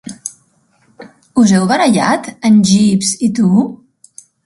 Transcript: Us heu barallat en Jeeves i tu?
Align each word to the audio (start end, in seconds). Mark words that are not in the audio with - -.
Us 1.43 1.53
heu 1.57 1.69
barallat 1.73 2.33
en 2.51 2.59
Jeeves 2.71 3.15
i 3.25 3.33
tu? 3.41 3.51